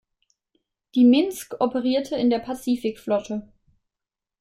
[0.95, 3.47] Die Minsk operierte in der Pazifikflotte.